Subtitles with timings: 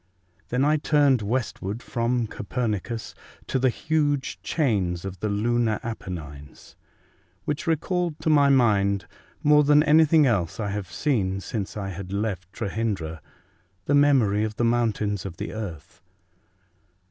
[0.49, 3.13] Then I turned westward from Copernicus
[3.45, 6.75] to the huge chains of the lunar Apennines,
[7.45, 9.05] which recalled to my mind,
[9.43, 13.21] more than anything else I had seen since I had left Trehyndra,
[13.85, 16.01] the memory of the mountains of the earth.